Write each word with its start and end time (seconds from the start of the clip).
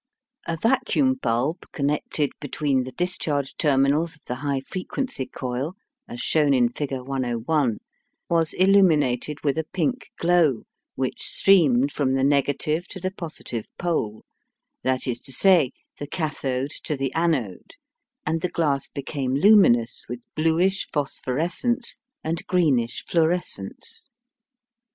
A 0.47 0.57
vacuum 0.57 1.13
bulb 1.21 1.61
connected 1.73 2.31
between 2.39 2.85
the 2.85 2.91
discharge 2.91 3.55
terminals 3.55 4.15
of 4.15 4.21
the 4.25 4.33
high 4.37 4.61
frequency 4.61 5.27
coil, 5.27 5.75
as 6.07 6.19
shown 6.19 6.55
in 6.55 6.69
figure 6.69 7.03
101, 7.03 7.77
was 8.27 8.53
illuminated 8.55 9.37
with 9.43 9.59
a 9.59 9.63
pink 9.73 10.09
glow, 10.17 10.63
which 10.95 11.21
streamed 11.27 11.91
from 11.91 12.13
the 12.13 12.23
negative 12.23 12.87
to 12.87 12.99
the 12.99 13.11
positive 13.11 13.67
pole 13.77 14.25
that 14.81 15.05
is 15.05 15.19
to 15.21 15.31
say, 15.31 15.71
the 15.99 16.07
cathode 16.07 16.71
to 16.85 16.97
the 16.97 17.13
anode, 17.13 17.75
and 18.25 18.41
the 18.41 18.49
glass 18.49 18.87
became 18.87 19.35
luminous 19.35 20.05
with 20.09 20.23
bluish 20.35 20.87
phosphorescence 20.91 21.99
and 22.23 22.43
greenish 22.47 23.05
fluorescence. 23.05 24.09